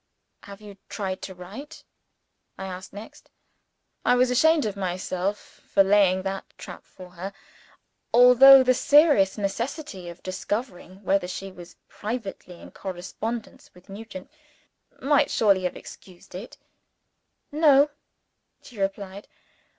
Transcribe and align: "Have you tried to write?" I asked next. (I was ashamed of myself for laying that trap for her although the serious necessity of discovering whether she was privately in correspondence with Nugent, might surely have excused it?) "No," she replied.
"Have 0.45 0.61
you 0.61 0.77
tried 0.89 1.21
to 1.21 1.35
write?" 1.35 1.83
I 2.57 2.65
asked 2.65 2.91
next. 2.91 3.29
(I 4.03 4.15
was 4.15 4.31
ashamed 4.31 4.65
of 4.65 4.75
myself 4.75 5.37
for 5.71 5.83
laying 5.83 6.23
that 6.23 6.57
trap 6.57 6.83
for 6.87 7.11
her 7.11 7.33
although 8.11 8.63
the 8.63 8.73
serious 8.73 9.37
necessity 9.37 10.09
of 10.09 10.23
discovering 10.23 11.03
whether 11.03 11.27
she 11.27 11.51
was 11.51 11.75
privately 11.87 12.59
in 12.59 12.71
correspondence 12.71 13.69
with 13.75 13.89
Nugent, 13.89 14.31
might 14.99 15.29
surely 15.29 15.65
have 15.65 15.75
excused 15.77 16.33
it?) 16.33 16.57
"No," 17.51 17.91
she 18.63 18.79
replied. 18.81 19.27